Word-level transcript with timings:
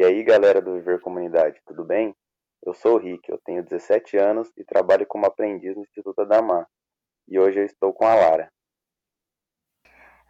E 0.00 0.02
aí, 0.02 0.22
galera 0.22 0.62
do 0.62 0.72
Viver 0.76 0.98
Comunidade, 0.98 1.60
tudo 1.66 1.84
bem? 1.84 2.16
Eu 2.62 2.72
sou 2.72 2.94
o 2.94 2.96
Rick, 2.96 3.30
eu 3.30 3.36
tenho 3.44 3.62
17 3.62 4.16
anos 4.16 4.50
e 4.56 4.64
trabalho 4.64 5.06
como 5.06 5.26
aprendiz 5.26 5.76
no 5.76 5.82
Instituto 5.82 6.22
Adamar. 6.22 6.66
E 7.28 7.38
hoje 7.38 7.60
eu 7.60 7.66
estou 7.66 7.92
com 7.92 8.06
a 8.06 8.14
Lara. 8.14 8.50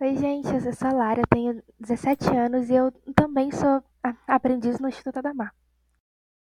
Oi, 0.01 0.17
gente, 0.17 0.53
eu 0.53 0.73
sou 0.73 0.89
a 0.89 0.93
Lara, 0.93 1.23
tenho 1.33 1.63
17 1.79 2.37
anos 2.37 2.69
e 2.69 2.75
eu 2.75 2.91
também 3.15 3.53
sou 3.53 3.81
aprendiz 4.27 4.81
no 4.81 4.89
Instituto 4.89 5.21
Adamar. 5.21 5.55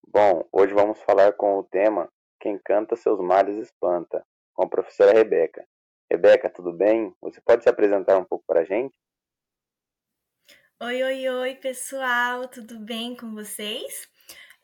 Bom, 0.08 0.48
hoje 0.50 0.72
vamos 0.72 0.98
falar 1.02 1.34
com 1.34 1.58
o 1.58 1.64
tema 1.64 2.08
Quem 2.40 2.58
canta 2.64 2.96
seus 2.96 3.20
males 3.20 3.58
espanta, 3.58 4.24
com 4.54 4.64
a 4.64 4.70
professora 4.70 5.12
Rebeca. 5.12 5.62
Rebeca, 6.10 6.48
tudo 6.48 6.72
bem? 6.72 7.14
Você 7.20 7.42
pode 7.42 7.62
se 7.62 7.68
apresentar 7.68 8.16
um 8.16 8.24
pouco 8.24 8.42
para 8.46 8.60
a 8.60 8.64
gente? 8.64 8.96
Oi, 10.84 11.00
oi, 11.00 11.28
oi, 11.28 11.54
pessoal, 11.54 12.48
tudo 12.48 12.76
bem 12.76 13.14
com 13.14 13.32
vocês? 13.32 14.08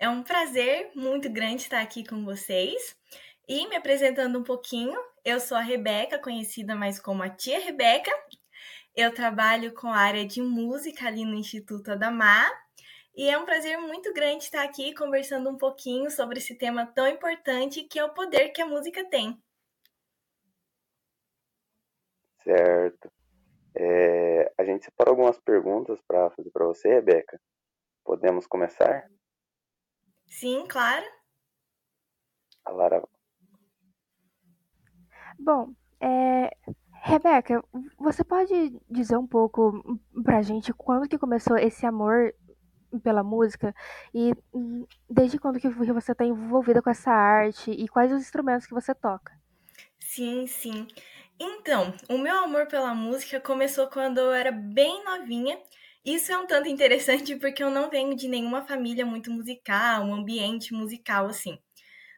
É 0.01 0.09
um 0.09 0.25
prazer 0.25 0.91
muito 0.93 1.31
grande 1.31 1.63
estar 1.63 1.81
aqui 1.81 2.05
com 2.05 2.25
vocês. 2.25 2.97
E 3.47 3.69
me 3.69 3.77
apresentando 3.77 4.37
um 4.37 4.43
pouquinho, 4.43 4.99
eu 5.25 5.39
sou 5.39 5.57
a 5.57 5.61
Rebeca, 5.61 6.19
conhecida 6.19 6.75
mais 6.75 6.99
como 6.99 7.23
a 7.23 7.31
Tia 7.31 7.61
Rebeca. 7.61 8.11
Eu 8.97 9.15
trabalho 9.15 9.73
com 9.75 9.87
a 9.87 9.97
área 9.97 10.27
de 10.27 10.43
música 10.43 11.07
ali 11.07 11.25
no 11.25 11.37
Instituto 11.37 11.93
Adamar. 11.93 12.51
E 13.15 13.31
é 13.31 13.39
um 13.39 13.45
prazer 13.45 13.79
muito 13.79 14.13
grande 14.13 14.43
estar 14.43 14.65
aqui 14.65 14.93
conversando 14.97 15.49
um 15.49 15.57
pouquinho 15.57 16.11
sobre 16.11 16.39
esse 16.39 16.57
tema 16.57 16.85
tão 16.85 17.07
importante 17.07 17.85
que 17.85 17.97
é 17.97 18.05
o 18.05 18.13
poder 18.13 18.49
que 18.49 18.61
a 18.61 18.67
música 18.67 19.09
tem. 19.09 19.41
Certo. 22.43 23.18
É, 23.81 24.53
a 24.59 24.65
gente 24.65 24.87
separou 24.87 25.13
algumas 25.13 25.39
perguntas 25.39 26.01
para 26.03 26.31
fazer 26.31 26.51
para 26.51 26.67
você, 26.67 26.89
Rebeca. 26.89 27.41
Podemos 28.05 28.45
começar? 28.45 29.09
Sim, 30.27 30.67
claro. 30.67 31.07
A 32.65 32.73
Lara. 32.73 33.01
Bom, 35.39 35.73
é, 36.01 36.51
Rebeca, 37.03 37.63
você 37.97 38.25
pode 38.25 38.77
dizer 38.91 39.17
um 39.17 39.29
pouco 39.29 40.01
pra 40.25 40.43
gente 40.43 40.73
quando 40.73 41.09
que 41.09 41.17
começou 41.17 41.57
esse 41.57 41.87
amor 41.87 42.35
pela 43.05 43.23
música 43.23 43.73
e 44.13 44.35
desde 45.09 45.39
quando 45.39 45.61
que 45.61 45.69
você 45.69 46.11
está 46.11 46.25
envolvida 46.25 46.83
com 46.83 46.91
essa 46.91 47.13
arte 47.13 47.71
e 47.71 47.87
quais 47.87 48.11
os 48.11 48.23
instrumentos 48.23 48.67
que 48.67 48.75
você 48.75 48.93
toca? 48.93 49.39
Sim, 50.01 50.49
sim. 50.49 50.89
Então, 51.41 51.95
o 52.09 52.19
meu 52.19 52.37
amor 52.37 52.67
pela 52.67 52.95
música 52.95 53.41
começou 53.41 53.87
quando 53.89 54.19
eu 54.19 54.33
era 54.33 54.51
bem 54.53 55.05
novinha. 55.05 55.61
Isso 56.05 56.33
é 56.33 56.39
um 56.39 56.47
tanto 56.47 56.69
interessante 56.69 57.35
porque 57.39 57.63
eu 57.63 57.71
não 57.71 57.91
venho 57.91 58.15
de 58.17 58.29
nenhuma 58.29 58.67
família 58.67 59.05
muito 59.07 59.31
musical, 59.31 60.05
um 60.05 60.15
ambiente 60.15 60.73
musical 60.73 61.27
assim. 61.27 61.59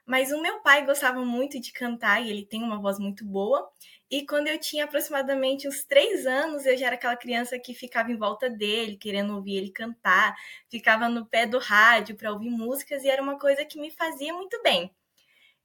Mas 0.06 0.32
o 0.32 0.42
meu 0.42 0.60
pai 0.62 0.86
gostava 0.86 1.24
muito 1.24 1.60
de 1.60 1.72
cantar 1.72 2.22
e 2.22 2.30
ele 2.30 2.46
tem 2.46 2.62
uma 2.62 2.80
voz 2.80 2.98
muito 2.98 3.24
boa. 3.24 3.70
E 4.10 4.26
quando 4.26 4.48
eu 4.48 4.58
tinha 4.58 4.84
aproximadamente 4.84 5.68
uns 5.68 5.84
três 5.84 6.26
anos, 6.26 6.66
eu 6.66 6.76
já 6.76 6.86
era 6.88 6.96
aquela 6.96 7.16
criança 7.16 7.58
que 7.58 7.74
ficava 7.74 8.12
em 8.12 8.18
volta 8.18 8.50
dele, 8.50 8.96
querendo 8.98 9.34
ouvir 9.36 9.56
ele 9.56 9.70
cantar, 9.72 10.36
ficava 10.70 11.08
no 11.08 11.26
pé 11.26 11.46
do 11.46 11.58
rádio 11.58 12.16
para 12.16 12.32
ouvir 12.32 12.50
músicas 12.50 13.04
e 13.04 13.08
era 13.10 13.22
uma 13.22 13.38
coisa 13.38 13.64
que 13.64 13.80
me 13.80 13.90
fazia 13.90 14.34
muito 14.34 14.60
bem. 14.62 14.92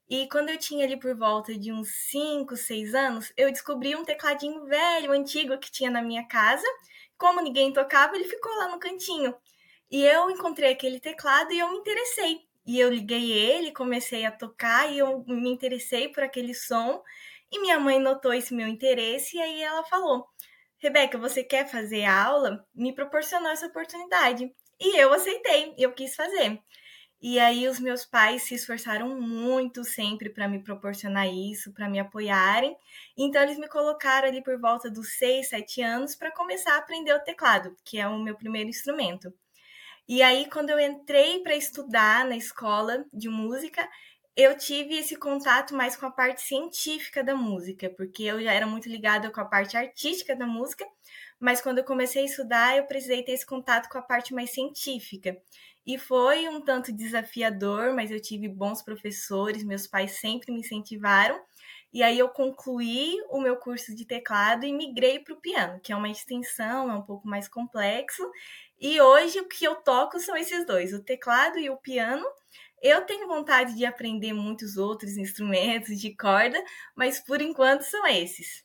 E 0.10 0.28
quando 0.30 0.50
eu 0.50 0.58
tinha 0.58 0.86
ali 0.86 0.98
por 0.98 1.16
volta 1.16 1.58
de 1.58 1.72
uns 1.72 1.90
5, 2.12 2.56
6 2.56 2.94
anos, 2.94 3.34
eu 3.36 3.52
descobri 3.52 3.96
um 3.96 4.06
tecladinho 4.06 4.66
velho, 4.66 5.12
antigo 5.12 5.58
que 5.58 5.72
tinha 5.72 5.90
na 5.90 6.02
minha 6.02 6.28
casa. 6.28 6.66
Como 7.18 7.42
ninguém 7.42 7.74
tocava, 7.74 8.16
ele 8.16 8.26
ficou 8.26 8.54
lá 8.56 8.70
no 8.70 8.80
cantinho. 8.80 9.36
E 9.90 10.04
eu 10.04 10.30
encontrei 10.30 10.72
aquele 10.72 11.00
teclado 11.00 11.52
e 11.52 11.60
eu 11.60 11.72
me 11.72 11.78
interessei. 11.78 12.46
E 12.66 12.80
eu 12.80 12.90
liguei 12.90 13.32
ele, 13.32 13.72
comecei 13.72 14.26
a 14.26 14.32
tocar 14.32 14.92
e 14.92 14.98
eu 14.98 15.24
me 15.28 15.50
interessei 15.50 16.10
por 16.10 16.24
aquele 16.24 16.54
som. 16.54 17.04
E 17.52 17.60
minha 17.60 17.80
mãe 17.80 18.00
notou 18.00 18.34
esse 18.34 18.54
meu 18.54 18.68
interesse 18.68 19.38
e 19.38 19.42
aí 19.42 19.62
ela 19.62 19.84
falou: 19.84 20.28
Rebeca, 20.78 21.18
você 21.18 21.44
quer 21.44 21.68
fazer 21.68 22.06
aula? 22.06 22.66
Me 22.74 22.94
proporcionou 22.94 23.50
essa 23.50 23.68
oportunidade. 23.68 24.52
E 24.80 24.98
eu 25.00 25.14
aceitei, 25.14 25.74
eu 25.78 25.94
quis 25.94 26.16
fazer. 26.16 26.62
E 27.22 27.40
aí 27.40 27.68
os 27.68 27.80
meus 27.80 28.06
pais 28.06 28.44
se 28.44 28.56
esforçaram 28.56 29.20
muito 29.20 29.84
sempre 29.84 30.30
para 30.30 30.48
me 30.48 30.62
proporcionar 30.62 31.28
isso, 31.28 31.74
para 31.74 31.90
me 31.90 32.00
apoiarem. 32.00 32.76
Então 33.18 33.42
eles 33.42 33.58
me 33.58 33.68
colocaram 33.68 34.28
ali 34.28 34.44
por 34.44 34.60
volta 34.60 34.90
dos 34.90 35.18
6, 35.18 35.50
7 35.50 35.82
anos 35.82 36.16
para 36.16 36.32
começar 36.32 36.74
a 36.76 36.78
aprender 36.78 37.14
o 37.14 37.24
teclado, 37.24 37.76
que 37.84 37.98
é 38.00 38.08
o 38.08 38.20
meu 38.20 38.36
primeiro 38.36 38.70
instrumento. 38.70 39.34
E 40.08 40.22
aí 40.22 40.48
quando 40.50 40.70
eu 40.70 40.80
entrei 40.80 41.40
para 41.40 41.56
estudar 41.56 42.26
na 42.26 42.38
escola 42.38 43.06
de 43.12 43.28
música, 43.28 43.90
eu 44.36 44.58
tive 44.58 44.98
esse 44.98 45.16
contato 45.16 45.74
mais 45.74 45.96
com 45.96 46.06
a 46.06 46.12
parte 46.12 46.42
científica 46.42 47.24
da 47.24 47.36
música, 47.36 47.90
porque 47.90 48.24
eu 48.24 48.42
já 48.42 48.52
era 48.52 48.68
muito 48.68 48.90
ligada 48.90 49.32
com 49.32 49.40
a 49.40 49.46
parte 49.46 49.78
artística 49.78 50.36
da 50.36 50.46
música, 50.46 50.86
mas 51.40 51.62
quando 51.62 51.78
eu 51.78 51.84
comecei 51.86 52.24
a 52.24 52.26
estudar, 52.26 52.78
eu 52.78 52.86
precisei 52.86 53.24
ter 53.24 53.32
esse 53.32 53.46
contato 53.46 53.88
com 53.90 53.98
a 53.98 54.02
parte 54.02 54.34
mais 54.34 54.52
científica. 54.52 55.38
E 55.86 55.98
foi 55.98 56.50
um 56.50 56.60
tanto 56.60 56.92
desafiador, 56.92 57.94
mas 57.94 58.12
eu 58.12 58.20
tive 58.20 58.50
bons 58.50 58.82
professores, 58.82 59.64
meus 59.64 59.88
pais 59.88 60.14
sempre 60.20 60.52
me 60.52 60.60
incentivaram. 60.60 61.40
E 61.94 62.04
aí 62.04 62.20
eu 62.20 62.28
concluí 62.28 63.16
o 63.30 63.40
meu 63.40 63.56
curso 63.56 63.96
de 63.96 64.04
teclado 64.04 64.66
e 64.66 64.74
migrei 64.74 65.20
para 65.20 65.34
o 65.34 65.40
piano, 65.40 65.80
que 65.80 65.94
é 65.94 65.96
uma 65.96 66.10
extensão, 66.10 66.92
é 66.92 66.94
um 66.94 67.02
pouco 67.02 67.26
mais 67.28 67.48
complexo. 67.48 68.30
E 68.80 69.00
hoje 69.00 69.40
o 69.40 69.48
que 69.48 69.64
eu 69.64 69.76
toco 69.76 70.20
são 70.20 70.36
esses 70.36 70.66
dois, 70.66 70.92
o 70.92 71.02
teclado 71.02 71.58
e 71.58 71.70
o 71.70 71.78
piano. 71.78 72.26
Eu 72.82 73.06
tenho 73.06 73.28
vontade 73.28 73.76
de 73.76 73.86
aprender 73.86 74.34
muitos 74.34 74.78
outros 74.78 75.18
instrumentos 75.18 76.00
de 76.00 76.16
corda, 76.16 76.62
mas 76.96 77.20
por 77.20 77.42
enquanto 77.42 77.82
são 77.82 78.06
esses. 78.08 78.64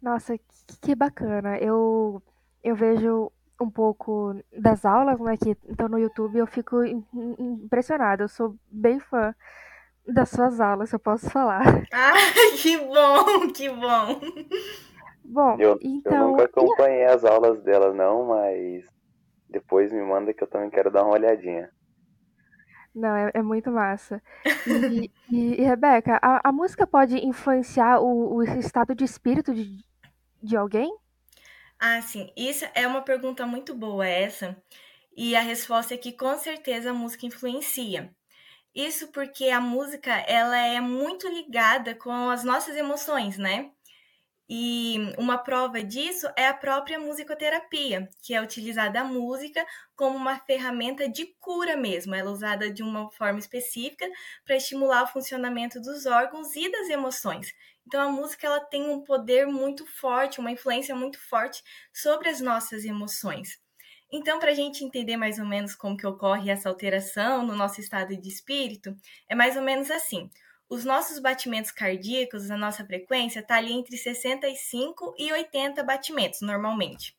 Nossa, 0.00 0.38
que 0.80 0.94
bacana. 0.94 1.58
Eu 1.58 2.22
eu 2.62 2.76
vejo 2.76 3.30
um 3.60 3.70
pouco 3.70 4.34
das 4.52 4.84
aulas, 4.84 5.20
né, 5.20 5.36
que 5.36 5.56
estão 5.68 5.88
no 5.88 5.98
YouTube, 5.98 6.38
eu 6.38 6.46
fico 6.46 6.82
impressionada. 6.84 8.24
Eu 8.24 8.28
sou 8.28 8.56
bem 8.68 8.98
fã 8.98 9.34
das 10.06 10.30
suas 10.30 10.60
aulas, 10.60 10.88
se 10.88 10.96
eu 10.96 11.00
posso 11.00 11.30
falar. 11.30 11.62
Ah, 11.92 12.12
que 12.60 12.76
bom, 12.78 13.52
que 13.52 13.68
bom. 13.68 14.20
Bom, 15.24 15.56
eu, 15.58 15.78
então... 15.80 16.12
eu 16.12 16.28
nunca 16.28 16.44
acompanhei 16.44 17.04
as 17.04 17.24
aulas 17.24 17.62
dela, 17.62 17.92
não, 17.92 18.26
mas 18.26 18.84
depois 19.52 19.92
me 19.92 20.02
manda 20.02 20.34
que 20.34 20.42
eu 20.42 20.48
também 20.48 20.70
quero 20.70 20.90
dar 20.90 21.04
uma 21.04 21.14
olhadinha. 21.14 21.70
Não, 22.94 23.14
é, 23.14 23.30
é 23.34 23.42
muito 23.42 23.70
massa. 23.70 24.22
E, 24.66 25.10
e, 25.30 25.60
e 25.60 25.62
Rebeca, 25.62 26.18
a, 26.20 26.48
a, 26.48 26.52
música 26.52 26.86
pode 26.86 27.16
influenciar 27.24 28.00
o, 28.00 28.36
o 28.36 28.42
estado 28.42 28.94
de 28.94 29.04
espírito 29.04 29.54
de, 29.54 29.78
de 30.42 30.56
alguém? 30.56 30.94
Ah, 31.78 32.00
sim. 32.02 32.30
Isso 32.36 32.66
é 32.74 32.86
uma 32.86 33.02
pergunta 33.02 33.46
muito 33.46 33.74
boa 33.74 34.06
essa. 34.06 34.56
E 35.16 35.34
a 35.36 35.40
resposta 35.40 35.94
é 35.94 35.96
que 35.96 36.12
com 36.12 36.36
certeza 36.36 36.90
a 36.90 36.94
música 36.94 37.26
influencia. 37.26 38.10
Isso 38.74 39.08
porque 39.08 39.50
a 39.50 39.60
música 39.60 40.12
ela 40.26 40.56
é 40.56 40.80
muito 40.80 41.28
ligada 41.28 41.94
com 41.94 42.30
as 42.30 42.42
nossas 42.44 42.74
emoções, 42.76 43.36
né? 43.36 43.70
E 44.48 44.98
uma 45.16 45.38
prova 45.38 45.82
disso 45.82 46.28
é 46.36 46.46
a 46.46 46.54
própria 46.54 46.98
musicoterapia, 46.98 48.08
que 48.22 48.34
é 48.34 48.42
utilizada 48.42 49.00
a 49.00 49.04
música 49.04 49.64
como 49.96 50.16
uma 50.16 50.38
ferramenta 50.40 51.08
de 51.08 51.26
cura 51.40 51.76
mesmo. 51.76 52.14
Ela 52.14 52.30
é 52.30 52.32
usada 52.32 52.70
de 52.70 52.82
uma 52.82 53.10
forma 53.12 53.38
específica 53.38 54.06
para 54.44 54.56
estimular 54.56 55.04
o 55.04 55.06
funcionamento 55.06 55.80
dos 55.80 56.06
órgãos 56.06 56.54
e 56.56 56.70
das 56.70 56.88
emoções. 56.88 57.52
Então 57.86 58.00
a 58.00 58.12
música 58.12 58.46
ela 58.46 58.60
tem 58.60 58.88
um 58.90 59.02
poder 59.02 59.46
muito 59.46 59.86
forte, 59.86 60.40
uma 60.40 60.50
influência 60.50 60.94
muito 60.94 61.18
forte 61.28 61.62
sobre 61.92 62.28
as 62.28 62.40
nossas 62.40 62.84
emoções. 62.84 63.60
Então, 64.14 64.38
para 64.38 64.50
a 64.50 64.54
gente 64.54 64.84
entender 64.84 65.16
mais 65.16 65.38
ou 65.38 65.46
menos 65.46 65.74
como 65.74 65.96
que 65.96 66.06
ocorre 66.06 66.50
essa 66.50 66.68
alteração 66.68 67.46
no 67.46 67.56
nosso 67.56 67.80
estado 67.80 68.14
de 68.14 68.28
espírito, 68.28 68.94
é 69.26 69.34
mais 69.34 69.56
ou 69.56 69.62
menos 69.62 69.90
assim. 69.90 70.30
Os 70.72 70.86
nossos 70.86 71.18
batimentos 71.18 71.70
cardíacos, 71.70 72.50
a 72.50 72.56
nossa 72.56 72.82
frequência, 72.86 73.40
está 73.40 73.56
ali 73.56 73.74
entre 73.74 73.94
65 73.94 75.14
e 75.18 75.30
80 75.30 75.82
batimentos, 75.82 76.40
normalmente. 76.40 77.14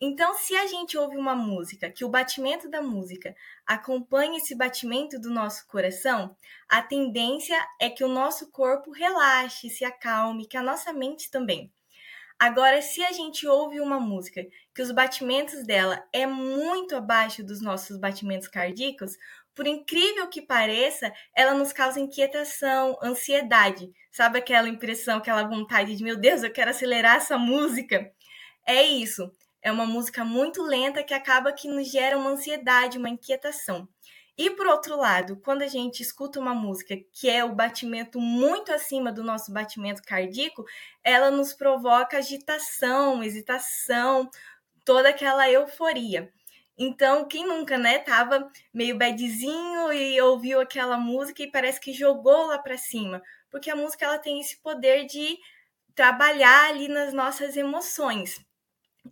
Então, 0.00 0.34
se 0.34 0.54
a 0.54 0.68
gente 0.68 0.96
ouve 0.96 1.16
uma 1.16 1.34
música, 1.34 1.90
que 1.90 2.04
o 2.04 2.08
batimento 2.08 2.70
da 2.70 2.80
música 2.80 3.34
acompanha 3.66 4.36
esse 4.38 4.54
batimento 4.54 5.18
do 5.18 5.30
nosso 5.30 5.66
coração, 5.66 6.36
a 6.68 6.80
tendência 6.80 7.58
é 7.80 7.90
que 7.90 8.04
o 8.04 8.08
nosso 8.08 8.52
corpo 8.52 8.92
relaxe, 8.92 9.68
se 9.68 9.84
acalme, 9.84 10.46
que 10.46 10.56
a 10.56 10.62
nossa 10.62 10.92
mente 10.92 11.28
também. 11.28 11.72
Agora, 12.38 12.80
se 12.82 13.02
a 13.02 13.10
gente 13.10 13.48
ouve 13.48 13.80
uma 13.80 13.98
música 13.98 14.46
que 14.72 14.82
os 14.82 14.92
batimentos 14.92 15.66
dela 15.66 16.06
é 16.12 16.24
muito 16.24 16.94
abaixo 16.94 17.42
dos 17.42 17.60
nossos 17.60 17.96
batimentos 17.98 18.46
cardíacos, 18.46 19.16
por 19.56 19.66
incrível 19.66 20.28
que 20.28 20.42
pareça, 20.42 21.12
ela 21.34 21.54
nos 21.54 21.72
causa 21.72 21.98
inquietação, 22.00 22.96
ansiedade. 23.02 23.90
Sabe 24.12 24.38
aquela 24.38 24.68
impressão, 24.68 25.18
aquela 25.18 25.44
vontade 25.44 25.96
de, 25.96 26.04
meu 26.04 26.16
Deus, 26.16 26.42
eu 26.44 26.52
quero 26.52 26.70
acelerar 26.70 27.16
essa 27.16 27.38
música? 27.38 28.12
É 28.66 28.82
isso 28.84 29.32
É 29.62 29.72
uma 29.72 29.86
música 29.86 30.24
muito 30.24 30.62
lenta 30.62 31.02
que 31.02 31.14
acaba 31.14 31.52
que 31.52 31.68
nos 31.68 31.90
gera 31.90 32.16
uma 32.18 32.30
ansiedade, 32.30 32.98
uma 32.98 33.08
inquietação. 33.08 33.88
E 34.38 34.50
por 34.50 34.66
outro 34.66 34.96
lado, 34.96 35.36
quando 35.40 35.62
a 35.62 35.66
gente 35.66 36.02
escuta 36.02 36.38
uma 36.38 36.54
música 36.54 36.94
que 37.12 37.28
é 37.30 37.42
o 37.44 37.54
batimento 37.54 38.20
muito 38.20 38.72
acima 38.72 39.10
do 39.10 39.24
nosso 39.24 39.52
batimento 39.52 40.02
cardíaco, 40.02 40.64
ela 41.02 41.30
nos 41.30 41.54
provoca 41.54 42.18
agitação, 42.18 43.22
hesitação, 43.24 44.28
toda 44.84 45.08
aquela 45.08 45.50
euforia. 45.50 46.32
Então, 46.78 47.26
quem 47.26 47.46
nunca, 47.46 47.78
né, 47.78 47.98
tava 47.98 48.50
meio 48.72 48.98
badzinho 48.98 49.92
e 49.92 50.20
ouviu 50.20 50.60
aquela 50.60 50.98
música 50.98 51.42
e 51.42 51.50
parece 51.50 51.80
que 51.80 51.92
jogou 51.92 52.48
lá 52.48 52.58
para 52.58 52.76
cima, 52.76 53.22
porque 53.50 53.70
a 53.70 53.76
música 53.76 54.04
ela 54.04 54.18
tem 54.18 54.40
esse 54.40 54.58
poder 54.58 55.06
de 55.06 55.38
trabalhar 55.94 56.68
ali 56.68 56.88
nas 56.88 57.14
nossas 57.14 57.56
emoções. 57.56 58.44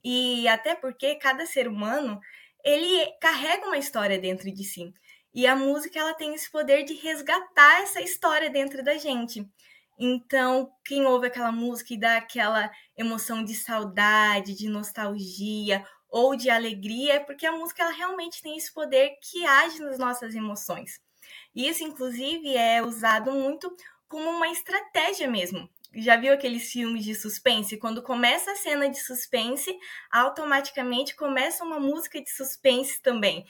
E 0.05 0.47
até 0.49 0.75
porque 0.75 1.15
cada 1.17 1.47
ser 1.47 1.67
humano, 1.67 2.21
ele 2.63 3.11
carrega 3.21 3.67
uma 3.67 3.79
história 3.79 4.19
dentro 4.19 4.53
de 4.53 4.65
si. 4.65 4.93
E 5.33 5.47
a 5.47 5.57
música 5.57 5.99
ela 5.99 6.15
tem 6.15 6.35
esse 6.35 6.51
poder 6.51 6.85
de 6.85 6.95
resgatar 6.95 7.83
essa 7.83 8.01
história 8.03 8.51
dentro 8.51 8.85
da 8.85 8.99
gente. 8.99 9.49
Então, 9.99 10.71
quem 10.85 11.07
ouve 11.07 11.29
aquela 11.29 11.53
música 11.53 11.95
e 11.95 11.99
dá 11.99 12.17
aquela 12.17 12.71
emoção 12.97 13.45
de 13.45 13.55
saudade, 13.55 14.55
de 14.55 14.69
nostalgia 14.69 15.85
ou 16.15 16.37
de 16.37 16.49
alegria, 16.49 17.15
é 17.15 17.19
porque 17.19 17.45
a 17.45 17.51
música 17.51 17.83
ela 17.83 17.91
realmente 17.91 18.41
tem 18.41 18.57
esse 18.57 18.73
poder 18.73 19.19
que 19.21 19.45
age 19.45 19.81
nas 19.81 19.99
nossas 19.99 20.33
emoções. 20.33 21.01
Isso, 21.53 21.83
inclusive, 21.83 22.57
é 22.57 22.81
usado 22.81 23.33
muito 23.33 23.77
como 24.07 24.31
uma 24.31 24.47
estratégia 24.47 25.27
mesmo. 25.27 25.69
Já 25.93 26.17
viu 26.17 26.33
aqueles 26.33 26.71
filmes 26.71 27.05
de 27.05 27.17
suspense? 27.17 27.79
Quando 27.79 28.01
começa 28.01 28.53
a 28.53 28.57
cena 28.57 28.89
de 28.89 29.01
suspense, 29.01 29.77
automaticamente 30.09 31.17
começa 31.17 31.65
uma 31.65 31.81
música 31.81 32.23
de 32.23 32.31
suspense 32.31 33.03
também. 33.03 33.45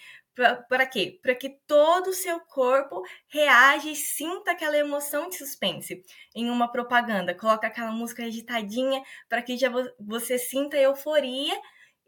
Para 0.66 0.86
quê? 0.86 1.18
Para 1.22 1.34
que 1.34 1.58
todo 1.66 2.08
o 2.08 2.14
seu 2.14 2.40
corpo 2.40 3.02
reaja 3.28 3.90
e 3.90 3.94
sinta 3.94 4.52
aquela 4.52 4.78
emoção 4.78 5.28
de 5.28 5.36
suspense. 5.36 6.02
Em 6.34 6.48
uma 6.48 6.72
propaganda, 6.72 7.34
coloca 7.34 7.66
aquela 7.66 7.92
música 7.92 8.24
agitadinha 8.24 9.02
para 9.28 9.42
que 9.42 9.54
já 9.58 9.70
você 10.00 10.38
sinta 10.38 10.78
euforia 10.78 11.54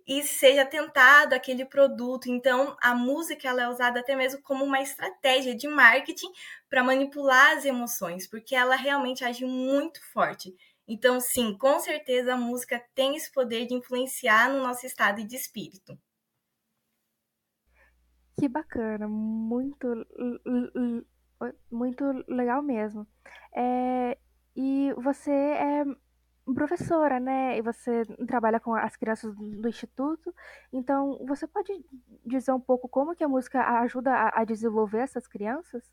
e 0.07 0.23
seja 0.23 0.65
tentado 0.65 1.35
aquele 1.35 1.65
produto. 1.65 2.31
Então, 2.31 2.77
a 2.81 2.95
música 2.95 3.49
ela 3.49 3.63
é 3.63 3.69
usada 3.69 4.01
até 4.01 4.15
mesmo 4.15 4.41
como 4.43 4.65
uma 4.65 4.81
estratégia 4.81 5.55
de 5.55 5.67
marketing 5.67 6.31
para 6.71 6.85
manipular 6.85 7.57
as 7.57 7.65
emoções, 7.65 8.29
porque 8.29 8.55
ela 8.55 8.77
realmente 8.77 9.25
age 9.25 9.45
muito 9.45 10.01
forte. 10.13 10.55
Então, 10.87 11.21
sim, 11.21 11.57
com 11.59 11.81
certeza 11.81 12.35
a 12.35 12.37
música 12.37 12.81
tem 12.95 13.17
esse 13.17 13.33
poder 13.33 13.67
de 13.67 13.75
influenciar 13.75 14.49
no 14.49 14.63
nosso 14.63 14.87
estado 14.87 15.25
de 15.25 15.35
espírito. 15.35 15.99
Que 18.39 18.49
bacana, 18.49 19.09
muito, 19.09 19.89
muito 21.71 22.05
legal 22.29 22.63
mesmo. 22.63 23.07
É, 23.55 24.17
e 24.55 24.93
você 24.99 25.33
é 25.33 25.85
professora, 26.55 27.21
né? 27.21 27.59
E 27.59 27.63
você 27.63 28.05
trabalha 28.27 28.61
com 28.61 28.75
as 28.75 28.97
crianças 28.97 29.35
do 29.35 29.69
instituto. 29.69 30.35
Então, 30.73 31.19
você 31.27 31.47
pode 31.47 31.73
dizer 32.25 32.53
um 32.53 32.61
pouco 32.61 32.89
como 32.89 33.15
que 33.15 33.25
a 33.25 33.29
música 33.29 33.61
ajuda 33.81 34.13
a, 34.13 34.43
a 34.43 34.45
desenvolver 34.45 35.01
essas 35.01 35.27
crianças? 35.27 35.85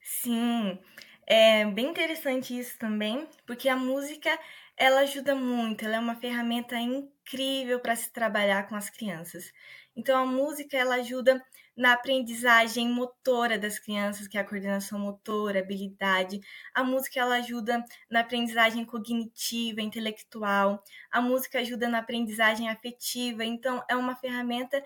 Sim, 0.00 0.78
é 1.26 1.64
bem 1.66 1.88
interessante 1.90 2.56
isso 2.58 2.78
também, 2.78 3.26
porque 3.46 3.68
a 3.68 3.76
música 3.76 4.38
ela 4.76 5.00
ajuda 5.00 5.34
muito, 5.34 5.84
ela 5.84 5.96
é 5.96 5.98
uma 5.98 6.16
ferramenta 6.16 6.76
incrível 6.76 7.80
para 7.80 7.96
se 7.96 8.12
trabalhar 8.12 8.68
com 8.68 8.74
as 8.76 8.90
crianças. 8.90 9.52
Então 9.96 10.18
a 10.18 10.26
música 10.26 10.76
ela 10.76 10.96
ajuda 10.96 11.44
na 11.76 11.92
aprendizagem 11.92 12.88
motora 12.88 13.58
das 13.58 13.78
crianças, 13.78 14.28
que 14.28 14.38
é 14.38 14.40
a 14.40 14.44
coordenação 14.44 14.98
motora, 14.98 15.58
habilidade. 15.60 16.40
A 16.72 16.84
música 16.84 17.20
ela 17.20 17.36
ajuda 17.36 17.84
na 18.10 18.20
aprendizagem 18.20 18.84
cognitiva, 18.84 19.80
intelectual. 19.80 20.82
A 21.10 21.20
música 21.20 21.58
ajuda 21.60 21.88
na 21.88 21.98
aprendizagem 21.98 22.68
afetiva. 22.68 23.44
Então 23.44 23.84
é 23.88 23.96
uma 23.96 24.14
ferramenta 24.16 24.82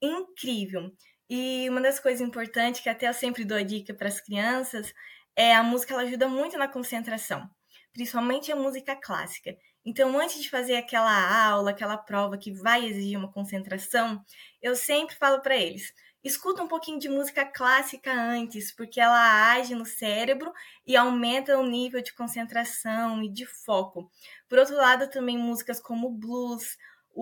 incrível. 0.00 0.92
E 1.28 1.68
uma 1.68 1.80
das 1.80 2.00
coisas 2.00 2.20
importantes 2.20 2.80
que 2.80 2.88
até 2.88 3.08
eu 3.08 3.14
sempre 3.14 3.44
dou 3.44 3.56
a 3.58 3.62
dica 3.62 3.94
para 3.94 4.08
as 4.08 4.20
crianças 4.20 4.92
é 5.36 5.54
a 5.54 5.62
música 5.62 5.94
ela 5.94 6.02
ajuda 6.02 6.28
muito 6.28 6.58
na 6.58 6.66
concentração, 6.68 7.48
principalmente 7.92 8.50
a 8.50 8.56
música 8.56 8.96
clássica. 8.96 9.56
Então, 9.84 10.18
antes 10.18 10.42
de 10.42 10.50
fazer 10.50 10.76
aquela 10.76 11.46
aula, 11.48 11.70
aquela 11.70 11.96
prova 11.96 12.36
que 12.36 12.52
vai 12.52 12.84
exigir 12.84 13.18
uma 13.18 13.32
concentração, 13.32 14.22
eu 14.60 14.76
sempre 14.76 15.14
falo 15.16 15.40
para 15.40 15.56
eles: 15.56 15.94
escuta 16.22 16.62
um 16.62 16.68
pouquinho 16.68 16.98
de 16.98 17.08
música 17.08 17.46
clássica 17.46 18.12
antes, 18.12 18.72
porque 18.72 19.00
ela 19.00 19.52
age 19.52 19.74
no 19.74 19.86
cérebro 19.86 20.52
e 20.86 20.96
aumenta 20.96 21.58
o 21.58 21.66
nível 21.66 22.02
de 22.02 22.12
concentração 22.12 23.22
e 23.22 23.28
de 23.32 23.46
foco. 23.46 24.10
Por 24.48 24.58
outro 24.58 24.76
lado, 24.76 25.08
também 25.08 25.38
músicas 25.38 25.80
como 25.80 26.10
blues, 26.10 26.76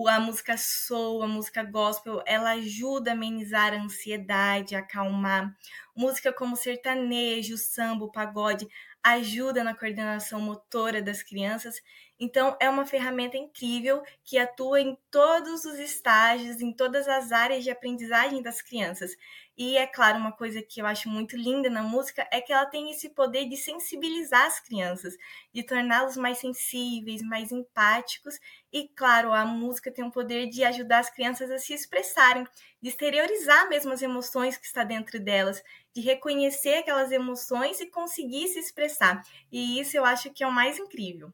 a 0.07 0.19
música 0.19 0.55
soul, 0.57 1.23
a 1.23 1.27
música 1.27 1.63
gospel, 1.63 2.21
ela 2.25 2.51
ajuda 2.51 3.11
a 3.11 3.13
amenizar 3.13 3.73
a 3.73 3.81
ansiedade, 3.81 4.75
a 4.75 4.79
acalmar. 4.79 5.53
Música 5.95 6.31
como 6.31 6.55
sertanejo, 6.55 7.57
samba, 7.57 8.09
pagode, 8.11 8.67
ajuda 9.03 9.63
na 9.63 9.73
coordenação 9.73 10.41
motora 10.41 11.01
das 11.01 11.23
crianças 11.23 11.81
então, 12.19 12.57
é 12.59 12.69
uma 12.69 12.85
ferramenta 12.85 13.37
incrível 13.37 14.03
que 14.25 14.37
atua 14.37 14.81
em 14.81 14.97
todos 15.09 15.63
os 15.63 15.79
estágios, 15.79 16.61
em 16.61 16.73
todas 16.73 17.07
as 17.07 17.31
áreas 17.31 17.63
de 17.63 17.71
aprendizagem 17.71 18.41
das 18.41 18.61
crianças. 18.61 19.15
E 19.57 19.77
é 19.77 19.87
claro, 19.87 20.17
uma 20.17 20.31
coisa 20.31 20.61
que 20.61 20.81
eu 20.81 20.85
acho 20.85 21.09
muito 21.09 21.35
linda 21.37 21.69
na 21.69 21.81
música 21.81 22.27
é 22.31 22.41
que 22.41 22.51
ela 22.51 22.65
tem 22.65 22.91
esse 22.91 23.09
poder 23.09 23.47
de 23.47 23.55
sensibilizar 23.57 24.45
as 24.45 24.59
crianças, 24.59 25.15
de 25.53 25.63
torná-los 25.63 26.17
mais 26.17 26.37
sensíveis, 26.39 27.21
mais 27.21 27.51
empáticos. 27.51 28.39
E 28.71 28.87
claro, 28.89 29.33
a 29.33 29.45
música 29.45 29.91
tem 29.91 30.03
o 30.03 30.11
poder 30.11 30.47
de 30.49 30.63
ajudar 30.63 30.99
as 30.99 31.09
crianças 31.09 31.49
a 31.51 31.57
se 31.57 31.73
expressarem, 31.73 32.45
de 32.81 32.89
exteriorizar 32.89 33.69
mesmo 33.69 33.93
as 33.93 34.01
emoções 34.01 34.57
que 34.57 34.65
está 34.65 34.83
dentro 34.83 35.19
delas, 35.19 35.61
de 35.93 36.01
reconhecer 36.01 36.75
aquelas 36.75 37.11
emoções 37.11 37.79
e 37.79 37.85
conseguir 37.89 38.47
se 38.49 38.59
expressar. 38.59 39.21
E 39.51 39.79
isso 39.79 39.95
eu 39.95 40.05
acho 40.05 40.31
que 40.31 40.43
é 40.43 40.47
o 40.47 40.51
mais 40.51 40.77
incrível. 40.79 41.33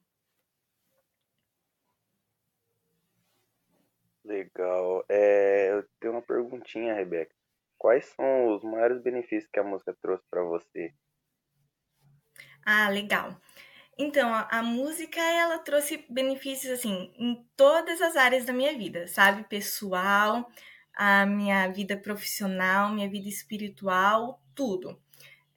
Legal. 4.26 5.06
É, 5.08 5.72
eu 5.72 5.86
tenho 6.00 6.14
uma 6.14 6.22
perguntinha, 6.22 6.96
Rebeca. 6.96 7.34
Quais 7.78 8.06
são 8.06 8.56
os 8.56 8.64
maiores 8.64 9.02
benefícios 9.02 9.50
que 9.52 9.60
a 9.60 9.64
música 9.64 9.96
trouxe 10.02 10.24
para 10.30 10.44
você? 10.44 10.94
Ah, 12.66 12.90
legal. 12.90 13.40
Então, 13.98 14.34
a, 14.34 14.48
a, 14.50 14.64
música, 14.64 15.22
ela 15.22 15.60
trouxe 15.60 16.06
benefícios, 16.10 16.74
assim, 16.74 17.14
em 17.18 17.48
todas 17.56 18.02
as 18.02 18.16
áreas 18.16 18.46
da 18.46 18.52
minha 18.52 18.76
vida, 18.76 19.08
sabe? 19.08 19.44
Pessoal, 19.48 20.50
a 20.94 21.26
minha 21.26 21.68
vida 21.68 21.96
profissional, 21.96 22.92
minha 22.92 23.10
vida 23.10 23.30
espiritual, 23.30 24.42
tudo. 24.56 25.00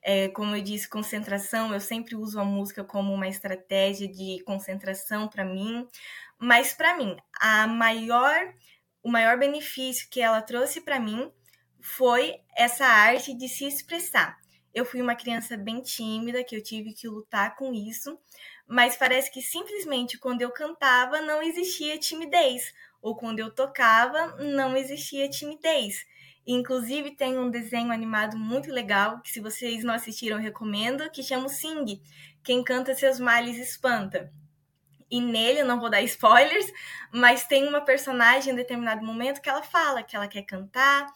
É, 0.03 0.29
como 0.29 0.55
eu 0.55 0.63
disse, 0.63 0.89
concentração, 0.89 1.73
eu 1.73 1.81
sempre 1.81 2.15
uso 2.15 2.39
a 2.39 2.45
música 2.45 2.85
como 2.85 3.13
uma 3.13 3.29
estratégia 3.29 4.07
de 4.07 4.43
concentração 4.45 5.29
para 5.29 5.45
mim. 5.45 5.89
Mas 6.39 6.73
para 6.73 6.97
mim, 6.97 7.17
a 7.41 7.67
maior 7.67 8.55
o 9.03 9.11
maior 9.11 9.39
benefício 9.39 10.09
que 10.11 10.21
ela 10.21 10.43
trouxe 10.43 10.81
para 10.81 11.01
mim 11.01 11.33
foi 11.81 12.41
essa 12.57 12.85
arte 12.85 13.33
de 13.33 13.49
se 13.49 13.65
expressar. 13.65 14.39
Eu 14.75 14.85
fui 14.85 15.01
uma 15.01 15.15
criança 15.15 15.57
bem 15.57 15.81
tímida, 15.81 16.45
que 16.45 16.55
eu 16.55 16.63
tive 16.63 16.93
que 16.93 17.09
lutar 17.09 17.57
com 17.57 17.73
isso, 17.73 18.19
mas 18.67 18.97
parece 18.97 19.31
que 19.33 19.41
simplesmente 19.41 20.19
quando 20.19 20.43
eu 20.43 20.51
cantava 20.51 21.21
não 21.23 21.43
existia 21.43 21.99
timidez, 21.99 22.73
ou 23.01 23.17
quando 23.17 23.39
eu 23.39 23.51
tocava 23.51 24.37
não 24.37 24.77
existia 24.77 25.29
timidez. 25.29 26.05
Inclusive 26.47 27.17
tem 27.17 27.39
um 27.39 27.51
desenho 27.51 27.93
animado 27.93 28.37
muito 28.37 28.71
legal, 28.71 29.21
que 29.23 29.31
se 29.31 29.41
vocês 29.41 29.85
não 29.85 29.95
assistiram, 29.95 30.39
recomendo, 30.39 31.11
que 31.11 31.23
chama 31.23 31.49
Sing. 31.49 32.03
Quem 32.43 32.63
canta 32.63 32.95
seus 32.95 33.19
males 33.19 33.57
espanta 33.59 34.33
e 35.11 35.21
nele, 35.21 35.63
não 35.63 35.81
vou 35.81 35.91
dar 35.91 36.03
spoilers, 36.03 36.67
mas 37.13 37.47
tem 37.47 37.67
uma 37.67 37.81
personagem 37.81 38.53
em 38.53 38.57
determinado 38.57 39.05
momento 39.05 39.41
que 39.41 39.49
ela 39.49 39.63
fala 39.63 40.03
que 40.03 40.15
ela 40.15 40.29
quer 40.29 40.43
cantar, 40.43 41.07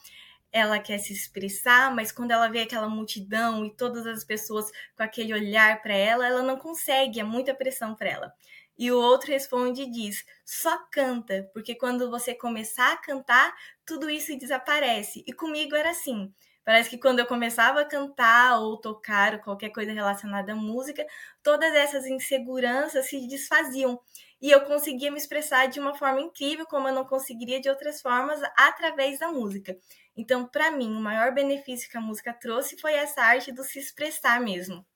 ela 0.53 0.79
quer 0.79 0.99
se 0.99 1.13
expressar, 1.13 1.95
mas 1.95 2.13
quando 2.13 2.31
ela 2.31 2.49
vê 2.49 2.61
aquela 2.61 2.89
multidão 2.89 3.65
e 3.65 3.75
todas 3.75 4.07
as 4.07 4.23
pessoas 4.23 4.71
com 4.97 5.03
aquele 5.03 5.33
olhar 5.33 5.81
para 5.81 5.95
ela, 5.95 6.27
ela 6.27 6.43
não 6.43 6.59
consegue, 6.59 7.21
é 7.21 7.25
muita 7.25 7.55
pressão 7.55 7.95
para 7.95 8.11
ela. 8.11 8.35
E 8.79 8.91
o 8.91 8.99
outro 8.99 9.31
responde 9.31 9.83
e 9.83 9.91
diz: 9.91 10.25
só 10.45 10.77
canta, 10.91 11.49
porque 11.55 11.75
quando 11.75 12.11
você 12.11 12.35
começar 12.35 12.93
a 12.93 12.97
cantar, 12.97 13.55
tudo 13.87 14.11
isso 14.11 14.37
desaparece. 14.39 15.23
E 15.27 15.33
comigo 15.33 15.75
era 15.75 15.91
assim. 15.91 16.33
Parece 16.65 16.91
que 16.91 16.99
quando 16.99 17.19
eu 17.19 17.27
começava 17.27 17.81
a 17.81 17.85
cantar 17.85 18.61
ou 18.61 18.77
tocar 18.81 19.35
ou 19.35 19.41
qualquer 19.41 19.71
coisa 19.71 19.93
relacionada 19.93 20.53
à 20.53 20.55
música, 20.55 21.05
todas 21.43 21.75
essas 21.75 22.07
inseguranças 22.07 23.07
se 23.07 23.27
desfaziam. 23.27 24.01
E 24.41 24.51
eu 24.51 24.61
conseguia 24.65 25.11
me 25.11 25.19
expressar 25.19 25.67
de 25.67 25.81
uma 25.81 25.95
forma 25.95 26.21
incrível, 26.21 26.65
como 26.67 26.87
eu 26.87 26.95
não 26.95 27.05
conseguiria 27.05 27.61
de 27.61 27.69
outras 27.69 28.01
formas, 28.01 28.41
através 28.57 29.19
da 29.19 29.29
música. 29.29 29.77
Então, 30.17 30.47
para 30.47 30.71
mim, 30.71 30.95
o 30.95 31.01
maior 31.01 31.35
benefício 31.35 31.91
que 31.91 31.97
a 31.97 32.01
música 32.01 32.33
trouxe 32.33 32.81
foi 32.81 32.93
essa 32.95 33.23
arte 33.23 33.51
do 33.51 33.65
se 33.65 33.81
expressar 33.81 34.41
mesmo. 34.41 34.87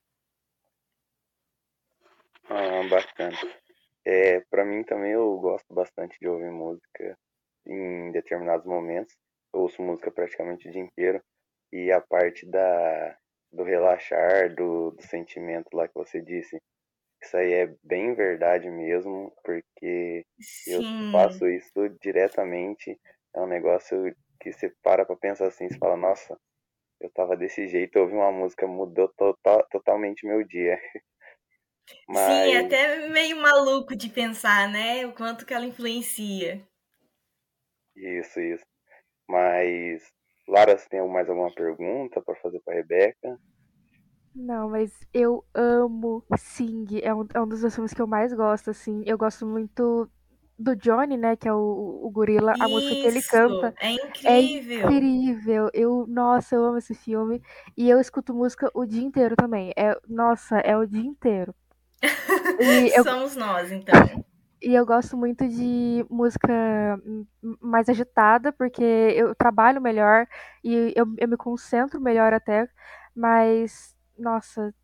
Ah, 2.48 2.82
bacana. 2.88 3.36
É, 4.04 4.38
para 4.50 4.64
mim 4.64 4.84
também 4.84 5.12
eu 5.12 5.36
gosto 5.38 5.74
bastante 5.74 6.16
de 6.20 6.28
ouvir 6.28 6.50
música 6.52 7.18
em 7.66 8.12
determinados 8.12 8.64
momentos. 8.64 9.16
Eu 9.52 9.62
ouço 9.62 9.82
música 9.82 10.12
praticamente 10.12 10.68
o 10.68 10.70
dia 10.70 10.80
inteiro 10.80 11.20
e 11.72 11.90
a 11.92 12.00
parte 12.00 12.46
da 12.46 13.16
do 13.52 13.62
relaxar, 13.62 14.54
do, 14.54 14.90
do 14.90 15.02
sentimento 15.02 15.68
lá 15.72 15.88
que 15.88 15.94
você 15.94 16.20
disse, 16.20 16.60
isso 17.22 17.36
aí 17.36 17.52
é 17.52 17.74
bem 17.82 18.14
verdade 18.14 18.70
mesmo, 18.70 19.32
porque 19.42 20.24
Sim. 20.40 20.72
eu 20.72 21.12
faço 21.12 21.48
isso 21.48 21.88
diretamente. 22.00 22.98
É 23.34 23.40
um 23.40 23.46
negócio 23.46 24.14
que 24.40 24.52
você 24.52 24.72
para 24.82 25.04
pra 25.04 25.16
pensar 25.16 25.46
assim, 25.46 25.68
você 25.68 25.78
fala, 25.78 25.96
nossa, 25.96 26.38
eu 27.00 27.10
tava 27.10 27.36
desse 27.36 27.66
jeito, 27.66 27.98
ouvi 27.98 28.14
uma 28.14 28.32
música, 28.32 28.66
mudou 28.66 29.08
total, 29.16 29.66
totalmente 29.70 30.26
meu 30.26 30.44
dia. 30.44 30.78
Mas... 32.08 32.18
Sim, 32.46 32.52
é 32.52 32.58
até 32.58 33.08
meio 33.08 33.36
maluco 33.36 33.96
de 33.96 34.08
pensar, 34.08 34.68
né? 34.68 35.06
O 35.06 35.12
quanto 35.12 35.44
que 35.44 35.54
ela 35.54 35.66
influencia. 35.66 36.66
Isso, 37.94 38.40
isso. 38.40 38.64
Mas, 39.28 40.12
Lara, 40.48 40.78
você 40.78 40.88
tem 40.88 41.06
mais 41.08 41.28
alguma 41.28 41.52
pergunta 41.52 42.20
para 42.20 42.34
fazer 42.36 42.60
para 42.60 42.74
Rebeca? 42.74 43.38
Não, 44.34 44.68
mas 44.68 44.92
eu 45.14 45.44
amo 45.54 46.22
Sing. 46.36 46.86
É 47.02 47.14
um, 47.14 47.26
é 47.34 47.40
um 47.40 47.48
dos 47.48 47.74
filmes 47.74 47.94
que 47.94 48.02
eu 48.02 48.06
mais 48.06 48.32
gosto, 48.34 48.70
assim. 48.70 49.02
Eu 49.06 49.16
gosto 49.16 49.46
muito 49.46 50.08
do 50.58 50.76
Johnny, 50.76 51.16
né? 51.16 51.36
Que 51.36 51.48
é 51.48 51.52
o, 51.52 52.00
o 52.02 52.10
gorila. 52.10 52.54
A 52.60 52.68
música 52.68 52.94
que 52.94 53.06
ele 53.06 53.22
canta. 53.22 53.74
É 53.80 53.92
incrível. 53.92 54.30
É 54.30 54.40
incrível. 54.40 55.70
Eu, 55.72 56.06
nossa, 56.06 56.54
eu 56.54 56.64
amo 56.64 56.76
esse 56.76 56.94
filme. 56.94 57.42
E 57.76 57.88
eu 57.88 57.98
escuto 57.98 58.34
música 58.34 58.70
o 58.74 58.84
dia 58.84 59.02
inteiro 59.02 59.34
também. 59.36 59.72
É, 59.76 59.98
nossa, 60.06 60.58
é 60.58 60.76
o 60.76 60.86
dia 60.86 61.04
inteiro. 61.04 61.54
eu, 62.94 63.04
Somos 63.04 63.36
nós, 63.36 63.72
então. 63.72 63.94
E 64.66 64.74
eu 64.74 64.84
gosto 64.84 65.16
muito 65.16 65.46
de 65.46 66.04
música 66.10 66.52
mais 67.60 67.88
agitada, 67.88 68.52
porque 68.52 68.82
eu 68.82 69.32
trabalho 69.32 69.80
melhor 69.80 70.26
e 70.64 70.92
eu, 70.96 71.06
eu 71.18 71.28
me 71.28 71.36
concentro 71.36 72.00
melhor 72.00 72.34
até. 72.34 72.68
Mas, 73.14 73.94
nossa, 74.18 74.74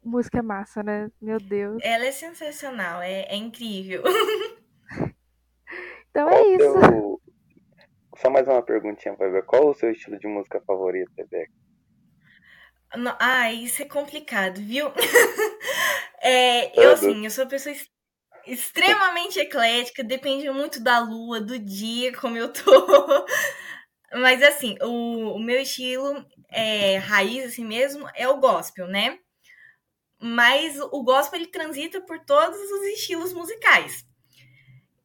música 0.00 0.38
é 0.38 0.42
massa, 0.42 0.80
né? 0.80 1.10
Meu 1.20 1.40
Deus. 1.40 1.82
Ela 1.82 2.06
é 2.06 2.12
sensacional, 2.12 3.02
é, 3.02 3.22
é 3.22 3.34
incrível. 3.34 4.04
então 6.08 6.28
é 6.28 6.46
isso. 6.54 6.80
Teu... 6.88 7.20
Só 8.18 8.30
mais 8.30 8.46
uma 8.46 8.62
perguntinha 8.62 9.16
pra 9.16 9.28
ver. 9.28 9.44
Qual 9.44 9.70
o 9.70 9.74
seu 9.74 9.90
estilo 9.90 10.20
de 10.20 10.28
música 10.28 10.62
favorito, 10.64 11.10
Rebeca? 11.18 11.52
Ah, 13.18 13.52
isso 13.52 13.82
é 13.82 13.86
complicado, 13.86 14.60
viu? 14.60 14.86
é, 16.22 16.80
eu, 16.80 16.92
assim, 16.92 17.24
eu 17.24 17.30
sou 17.32 17.42
uma 17.42 17.50
pessoa 17.50 17.74
extremamente 18.46 19.38
eclética, 19.38 20.02
depende 20.02 20.48
muito 20.50 20.80
da 20.80 20.98
lua, 20.98 21.40
do 21.40 21.58
dia, 21.58 22.16
como 22.16 22.36
eu 22.36 22.52
tô. 22.52 22.70
Mas, 24.14 24.42
assim, 24.42 24.76
o, 24.82 25.34
o 25.34 25.38
meu 25.38 25.60
estilo 25.60 26.24
é, 26.50 26.96
raiz, 26.98 27.46
assim 27.46 27.64
mesmo, 27.64 28.08
é 28.14 28.28
o 28.28 28.38
gospel, 28.38 28.86
né? 28.86 29.18
Mas 30.20 30.78
o 30.78 31.02
gospel, 31.02 31.40
ele 31.40 31.50
transita 31.50 32.00
por 32.00 32.18
todos 32.20 32.58
os 32.58 32.82
estilos 32.88 33.32
musicais. 33.32 34.06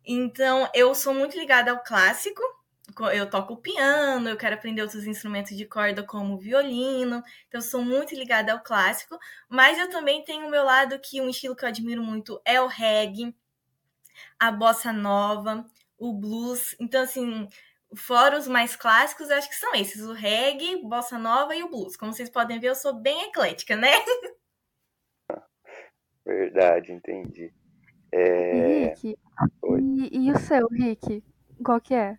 Então, 0.06 0.70
eu 0.74 0.94
sou 0.94 1.14
muito 1.14 1.38
ligada 1.38 1.72
ao 1.72 1.84
clássico, 1.84 2.42
eu 3.14 3.30
toco 3.30 3.58
piano, 3.58 4.30
eu 4.30 4.38
quero 4.38 4.56
aprender 4.56 4.82
outros 4.82 5.06
instrumentos 5.06 5.56
de 5.56 5.66
corda 5.66 6.04
como 6.04 6.38
violino, 6.38 7.24
então 7.48 7.62
sou 7.62 7.82
muito 7.82 8.16
ligada 8.16 8.54
ao 8.54 8.64
clássico, 8.64 9.18
mas 9.50 9.78
eu 9.78 9.90
também 9.90 10.24
tenho 10.24 10.48
o 10.48 10.50
meu 10.50 10.64
lado 10.64 11.00
que 11.00 11.22
um 11.22 11.30
estilo 11.30 11.56
que 11.56 11.64
eu 11.64 11.70
admiro 11.70 12.02
muito 12.02 12.42
é 12.46 12.62
o 12.62 12.68
reggae, 12.68 13.36
a 14.40 14.52
bossa 14.52 14.92
nova, 14.94 15.66
o 15.98 16.14
blues. 16.14 16.76
Então 16.80 17.04
assim, 17.04 17.48
fora 17.96 18.38
os 18.38 18.48
mais 18.48 18.76
clássicos, 18.76 19.30
eu 19.30 19.38
acho 19.38 19.50
que 19.50 19.56
são 19.56 19.76
esses, 19.76 20.02
o 20.02 20.14
reggae, 20.14 20.82
bossa 20.84 21.18
nova 21.18 21.56
e 21.56 21.64
o 21.64 21.70
blues. 21.70 21.96
Como 21.98 22.14
vocês 22.14 22.30
podem 22.30 22.60
ver, 22.60 22.70
eu 22.70 22.76
sou 22.76 22.94
bem 22.94 23.26
eclética, 23.26 23.76
né? 23.76 23.92
Verdade, 26.26 26.92
entendi. 26.92 27.54
É... 28.12 28.90
Rick, 28.90 29.18
e, 29.80 30.28
e, 30.28 30.32
o 30.32 30.40
seu, 30.40 30.68
Rick? 30.68 31.24
Qual 31.64 31.80
que 31.80 31.94
é? 31.94 32.18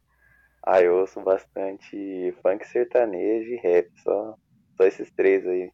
Ah, 0.70 0.82
eu 0.82 0.96
ouço 0.98 1.18
bastante 1.22 2.30
funk 2.42 2.62
sertanejo 2.68 3.50
e 3.54 3.56
rap, 3.56 3.88
só, 4.02 4.36
só 4.76 4.84
esses 4.84 5.10
três 5.12 5.46
aí. 5.46 5.72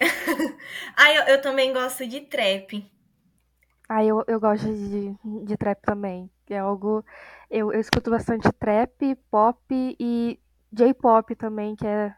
ah, 0.96 1.12
eu, 1.14 1.22
eu 1.24 1.40
também 1.40 1.72
gosto 1.72 2.06
de 2.06 2.20
trap. 2.20 2.84
Ah, 3.88 4.04
eu, 4.04 4.22
eu 4.26 4.40
gosto 4.40 4.66
de, 4.66 5.14
de 5.44 5.56
trap 5.56 5.80
também. 5.82 6.30
É 6.50 6.58
algo. 6.58 7.04
Eu, 7.50 7.72
eu 7.72 7.80
escuto 7.80 8.10
bastante 8.10 8.50
trap, 8.52 9.14
pop 9.30 9.58
e 9.70 10.38
J-pop 10.72 11.34
também, 11.36 11.74
que 11.76 11.86
é 11.86 12.14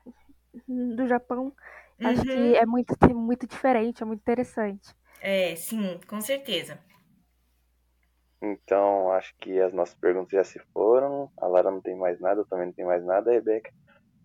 do 0.67 1.07
Japão. 1.07 1.55
Uhum. 2.01 2.09
Acho 2.11 2.23
que 2.25 2.39
uhum. 2.39 2.55
é 2.57 2.67
muito, 2.67 2.95
muito 3.15 3.47
diferente, 3.47 4.03
é 4.03 4.07
muito 4.07 4.21
interessante. 4.21 4.95
É, 5.21 5.55
sim, 5.57 6.01
com 6.09 6.21
certeza. 6.21 6.79
Então, 8.41 9.11
acho 9.13 9.35
que 9.41 9.61
as 9.61 9.73
nossas 9.73 9.97
perguntas 9.97 10.31
já 10.31 10.45
se 10.45 10.61
foram. 10.73 11.31
A 11.37 11.47
Lara 11.47 11.71
não 11.71 11.81
tem 11.81 11.97
mais 11.97 12.21
nada, 12.21 12.41
eu 12.41 12.47
também 12.47 12.67
não 12.67 12.73
tenho 12.73 12.89
mais 12.89 13.05
nada. 13.05 13.33
Rebeca, 13.33 13.73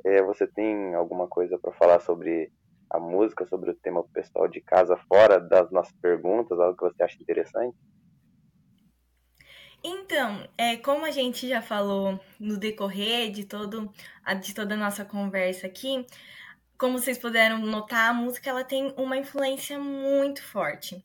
é, 0.06 0.22
você 0.22 0.46
tem 0.46 0.94
alguma 0.94 1.28
coisa 1.28 1.58
para 1.58 1.72
falar 1.74 2.00
sobre 2.00 2.52
a 2.90 3.00
música, 3.00 3.46
sobre 3.48 3.72
o 3.72 3.76
tema 3.76 4.04
pessoal 4.14 4.48
de 4.48 4.62
casa, 4.62 4.96
fora 5.08 5.40
das 5.40 5.72
nossas 5.72 5.96
perguntas, 5.96 6.60
algo 6.60 6.78
que 6.78 6.84
você 6.84 7.04
acha 7.04 7.22
interessante? 7.22 7.76
Então, 9.84 10.48
é, 10.58 10.78
como 10.78 11.04
a 11.04 11.12
gente 11.12 11.48
já 11.48 11.62
falou 11.62 12.20
no 12.40 12.58
decorrer 12.58 13.32
de, 13.32 13.46
todo, 13.46 13.92
de 14.42 14.54
toda 14.54 14.76
a 14.76 14.78
nossa 14.78 15.04
conversa 15.04 15.68
aqui, 15.68 16.06
como 16.78 16.98
vocês 16.98 17.18
puderam 17.18 17.60
notar, 17.60 18.12
a 18.12 18.14
música 18.14 18.50
ela 18.50 18.64
tem 18.64 18.94
uma 18.96 19.18
influência 19.18 19.78
muito 19.80 20.44
forte. 20.44 21.04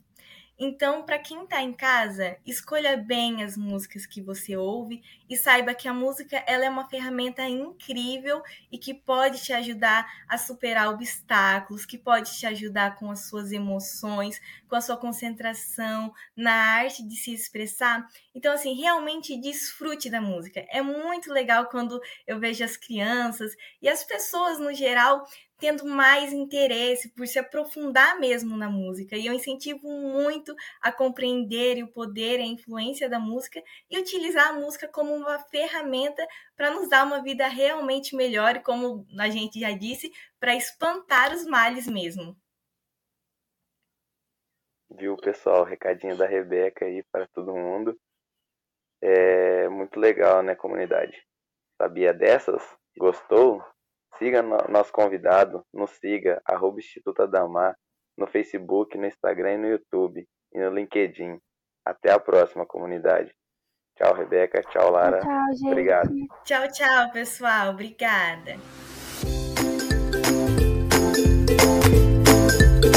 Então, 0.60 1.04
para 1.04 1.20
quem 1.20 1.44
está 1.44 1.62
em 1.62 1.72
casa, 1.72 2.36
escolha 2.44 2.96
bem 2.96 3.44
as 3.44 3.56
músicas 3.56 4.04
que 4.04 4.20
você 4.20 4.56
ouve 4.56 5.00
e 5.30 5.36
saiba 5.36 5.72
que 5.72 5.86
a 5.86 5.94
música 5.94 6.42
ela 6.48 6.64
é 6.64 6.68
uma 6.68 6.88
ferramenta 6.88 7.48
incrível 7.48 8.42
e 8.72 8.76
que 8.76 8.92
pode 8.92 9.40
te 9.40 9.52
ajudar 9.52 10.04
a 10.28 10.36
superar 10.36 10.88
obstáculos, 10.88 11.86
que 11.86 11.96
pode 11.96 12.36
te 12.36 12.44
ajudar 12.44 12.96
com 12.96 13.08
as 13.08 13.28
suas 13.28 13.52
emoções, 13.52 14.40
com 14.68 14.74
a 14.74 14.80
sua 14.80 14.96
concentração, 14.96 16.12
na 16.36 16.52
arte 16.52 17.06
de 17.06 17.14
se 17.14 17.32
expressar. 17.32 18.08
Então, 18.34 18.52
assim, 18.52 18.74
realmente 18.74 19.40
desfrute 19.40 20.10
da 20.10 20.20
música. 20.20 20.66
É 20.70 20.82
muito 20.82 21.32
legal 21.32 21.66
quando 21.66 22.00
eu 22.26 22.40
vejo 22.40 22.64
as 22.64 22.76
crianças 22.76 23.54
e 23.80 23.88
as 23.88 24.02
pessoas 24.02 24.58
no 24.58 24.74
geral 24.74 25.24
tendo 25.58 25.84
mais 25.84 26.32
interesse 26.32 27.10
por 27.10 27.26
se 27.26 27.38
aprofundar 27.38 28.18
mesmo 28.18 28.56
na 28.56 28.70
música. 28.70 29.16
E 29.16 29.26
eu 29.26 29.32
incentivo 29.32 29.88
muito 29.88 30.54
a 30.80 30.92
compreender 30.92 31.82
o 31.82 31.88
poder 31.88 32.38
e 32.38 32.42
a 32.42 32.46
influência 32.46 33.08
da 33.08 33.18
música 33.18 33.62
e 33.90 33.98
utilizar 33.98 34.48
a 34.48 34.52
música 34.52 34.88
como 34.88 35.14
uma 35.14 35.38
ferramenta 35.38 36.26
para 36.56 36.70
nos 36.70 36.88
dar 36.88 37.04
uma 37.04 37.22
vida 37.22 37.46
realmente 37.48 38.14
melhor 38.14 38.56
e, 38.56 38.62
como 38.62 39.06
a 39.18 39.28
gente 39.28 39.58
já 39.60 39.72
disse, 39.72 40.12
para 40.38 40.54
espantar 40.54 41.32
os 41.34 41.44
males 41.44 41.86
mesmo. 41.86 42.36
Viu, 44.90 45.16
pessoal? 45.16 45.64
Recadinho 45.64 46.16
da 46.16 46.26
Rebeca 46.26 46.84
aí 46.84 47.02
para 47.12 47.26
todo 47.28 47.54
mundo. 47.54 47.98
É 49.00 49.68
muito 49.68 49.98
legal, 49.98 50.42
né, 50.42 50.54
comunidade? 50.54 51.22
Sabia 51.80 52.12
dessas? 52.12 52.62
Gostou? 52.96 53.64
Siga 54.18 54.42
no, 54.42 54.56
nosso 54.68 54.92
convidado, 54.92 55.64
nos 55.72 55.90
siga, 55.92 56.40
arroba 56.44 56.78
Instituto 56.78 57.22
Adamar, 57.22 57.76
no 58.16 58.26
Facebook, 58.26 58.98
no 58.98 59.06
Instagram 59.06 59.54
e 59.54 59.58
no 59.58 59.68
YouTube, 59.68 60.28
e 60.52 60.58
no 60.58 60.70
LinkedIn. 60.70 61.38
Até 61.84 62.10
a 62.10 62.18
próxima, 62.18 62.66
comunidade. 62.66 63.32
Tchau, 63.96 64.14
Rebeca. 64.14 64.62
Tchau, 64.70 64.90
Lara. 64.90 65.20
Tchau, 65.20 65.52
gente. 65.54 65.66
Obrigado. 65.66 66.10
Tchau, 66.44 66.68
tchau, 66.68 67.12
pessoal. 67.12 67.70
Obrigada. 67.70 68.56